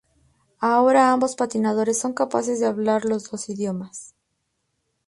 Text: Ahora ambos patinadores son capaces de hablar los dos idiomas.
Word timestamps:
Ahora 0.57 1.11
ambos 1.11 1.35
patinadores 1.35 1.99
son 1.99 2.13
capaces 2.15 2.59
de 2.59 2.65
hablar 2.65 3.05
los 3.05 3.29
dos 3.29 3.49
idiomas. 3.49 4.15